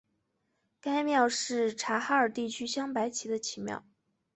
[0.81, 3.83] 该庙是察哈尔地区镶白旗的旗庙。